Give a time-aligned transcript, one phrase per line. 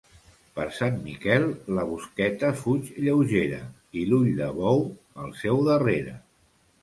[0.53, 1.43] Per Sant Miquel
[1.79, 3.61] la busqueta fuig lleugera
[4.01, 4.83] i l'ull de bou,
[5.25, 6.15] al seu darrere.